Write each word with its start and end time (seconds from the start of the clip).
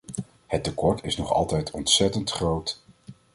Het 0.45 0.63
tekort 0.63 1.03
is 1.03 1.17
nog 1.17 1.31
altijd 1.33 1.71
ontzettend 1.71 2.31
groot. 2.31 2.81